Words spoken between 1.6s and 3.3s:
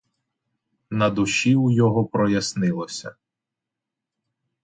його прояснилося.